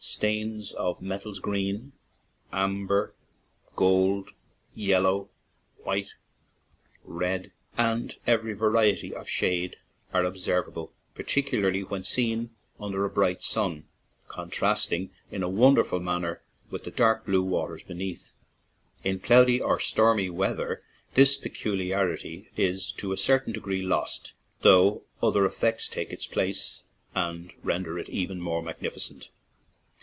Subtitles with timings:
[0.03, 1.93] Stains of metals— green,
[2.51, 3.13] amber,
[3.75, 4.31] gold,
[4.73, 5.29] yellow,
[5.83, 6.09] white,
[7.05, 9.77] red— and every variety of shade
[10.11, 13.85] are observable, particularly when seen under a bright sun,
[14.27, 16.41] contrasting in a wonderful manner
[16.71, 18.31] with the dark blue waters beneath.
[19.03, 20.83] In cloudy or stormy weather
[21.13, 26.81] this peculiarity is to a certain degree lost, though other effects take its place
[27.13, 29.29] and render it even more magnificent.